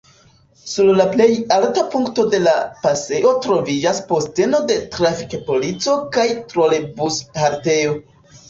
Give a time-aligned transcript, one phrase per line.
[0.69, 1.27] Sur la plej
[1.57, 2.55] alta punkto de la
[2.87, 7.99] pasejo troviĝas posteno de trafik-polico kaj trolebus-haltejo.